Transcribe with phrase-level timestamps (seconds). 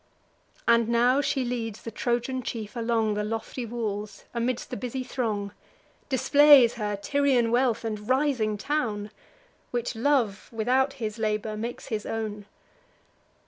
[0.67, 5.51] And now she leads the Trojan chief along The lofty walls, amidst the busy throng;
[6.09, 9.11] Displays her Tyrian wealth, and rising town,
[9.69, 12.47] Which love, without his labour, makes his own.